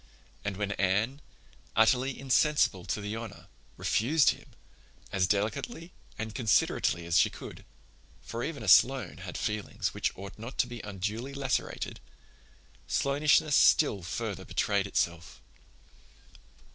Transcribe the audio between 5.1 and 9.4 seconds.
as delicately and considerately as she could—for even a Sloane had